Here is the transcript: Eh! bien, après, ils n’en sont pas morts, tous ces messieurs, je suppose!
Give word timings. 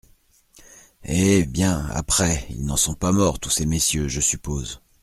Eh! 1.03 1.43
bien, 1.45 1.85
après, 1.91 2.47
ils 2.49 2.65
n’en 2.65 2.75
sont 2.75 2.95
pas 2.95 3.11
morts, 3.11 3.39
tous 3.39 3.51
ces 3.51 3.67
messieurs, 3.67 4.07
je 4.07 4.19
suppose! 4.19 4.81